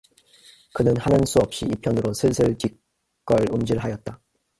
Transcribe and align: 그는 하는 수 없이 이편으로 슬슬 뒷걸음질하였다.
그는 0.73 0.97
하는 0.97 1.27
수 1.27 1.37
없이 1.37 1.67
이편으로 1.67 2.15
슬슬 2.15 2.57
뒷걸음질하였다. 2.57 4.19